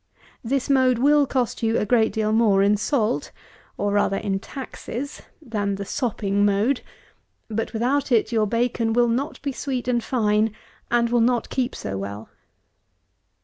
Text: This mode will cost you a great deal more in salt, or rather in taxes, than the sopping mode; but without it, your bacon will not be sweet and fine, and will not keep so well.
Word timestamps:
This 0.43 0.67
mode 0.67 0.97
will 0.97 1.27
cost 1.27 1.61
you 1.61 1.77
a 1.77 1.85
great 1.85 2.11
deal 2.11 2.31
more 2.31 2.63
in 2.63 2.75
salt, 2.75 3.31
or 3.77 3.91
rather 3.91 4.17
in 4.17 4.39
taxes, 4.39 5.21
than 5.39 5.75
the 5.75 5.85
sopping 5.85 6.43
mode; 6.43 6.81
but 7.51 7.71
without 7.71 8.11
it, 8.11 8.31
your 8.31 8.47
bacon 8.47 8.93
will 8.93 9.07
not 9.09 9.39
be 9.43 9.51
sweet 9.51 9.87
and 9.87 10.03
fine, 10.03 10.55
and 10.89 11.11
will 11.11 11.21
not 11.21 11.51
keep 11.51 11.75
so 11.75 11.99
well. 11.99 12.29